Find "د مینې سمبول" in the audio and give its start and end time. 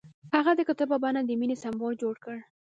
1.23-1.93